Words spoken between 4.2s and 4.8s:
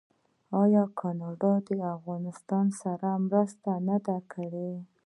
کړې؟